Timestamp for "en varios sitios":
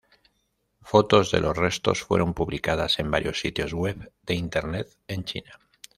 2.97-3.71